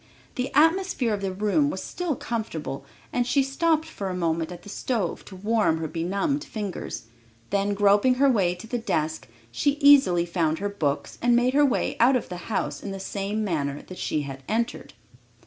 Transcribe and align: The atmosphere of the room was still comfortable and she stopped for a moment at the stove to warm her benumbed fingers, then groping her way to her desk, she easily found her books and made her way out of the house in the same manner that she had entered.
The 0.33 0.51
atmosphere 0.55 1.13
of 1.13 1.21
the 1.21 1.31
room 1.31 1.69
was 1.69 1.83
still 1.83 2.15
comfortable 2.15 2.83
and 3.13 3.27
she 3.27 3.43
stopped 3.43 3.85
for 3.85 4.09
a 4.09 4.15
moment 4.15 4.51
at 4.51 4.63
the 4.63 4.67
stove 4.69 5.23
to 5.25 5.35
warm 5.35 5.77
her 5.77 5.87
benumbed 5.87 6.43
fingers, 6.43 7.03
then 7.51 7.75
groping 7.75 8.15
her 8.15 8.27
way 8.27 8.55
to 8.55 8.67
her 8.67 8.77
desk, 8.81 9.27
she 9.51 9.73
easily 9.73 10.25
found 10.25 10.57
her 10.57 10.69
books 10.69 11.19
and 11.21 11.35
made 11.35 11.53
her 11.53 11.63
way 11.63 11.97
out 11.99 12.15
of 12.15 12.29
the 12.29 12.37
house 12.49 12.81
in 12.81 12.89
the 12.89 12.99
same 12.99 13.43
manner 13.43 13.83
that 13.83 13.99
she 13.99 14.23
had 14.23 14.41
entered. 14.49 14.95